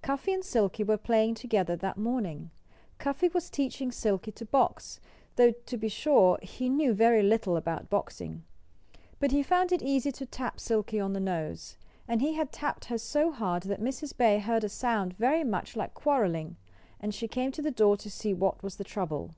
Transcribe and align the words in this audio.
Cuffy 0.00 0.32
and 0.32 0.44
Silkie 0.44 0.84
were 0.84 0.96
playing 0.96 1.34
together 1.34 1.74
that 1.74 1.96
morning. 1.98 2.52
Cuffy 2.98 3.26
was 3.26 3.50
teaching 3.50 3.90
Silkie 3.90 4.30
to 4.30 4.44
box, 4.44 5.00
though, 5.34 5.50
to 5.50 5.76
be 5.76 5.88
sure, 5.88 6.38
he 6.40 6.68
knew 6.68 6.94
very 6.94 7.20
little 7.20 7.56
about 7.56 7.90
boxing. 7.90 8.44
But 9.18 9.32
he 9.32 9.42
found 9.42 9.72
it 9.72 9.82
easy 9.82 10.12
to 10.12 10.24
tap 10.24 10.60
Silkie 10.60 11.00
on 11.00 11.14
the 11.14 11.18
nose. 11.18 11.76
And 12.06 12.20
he 12.22 12.34
had 12.34 12.52
tapped 12.52 12.84
her 12.84 12.98
so 12.98 13.32
hard 13.32 13.64
that 13.64 13.82
Mrs. 13.82 14.16
Bear 14.16 14.38
heard 14.38 14.62
a 14.62 14.68
sound 14.68 15.14
very 15.14 15.42
much 15.42 15.74
like 15.74 15.94
quarreling; 15.94 16.58
and 17.00 17.12
she 17.12 17.26
came 17.26 17.50
to 17.50 17.60
the 17.60 17.72
door 17.72 17.96
to 17.96 18.08
see 18.08 18.32
what 18.32 18.62
was 18.62 18.76
the 18.76 18.84
trouble. 18.84 19.34